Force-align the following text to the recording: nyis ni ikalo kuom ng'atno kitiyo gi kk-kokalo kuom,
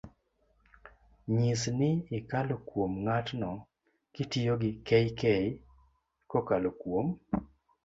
nyis 1.35 1.61
ni 1.79 1.89
ikalo 2.17 2.55
kuom 2.67 2.91
ng'atno 3.05 3.49
kitiyo 4.13 4.53
gi 4.61 4.71
kk-kokalo 4.87 6.69
kuom, 6.81 7.07